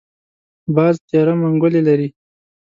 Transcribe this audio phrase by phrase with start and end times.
[0.75, 2.07] باز تېره منګولې لري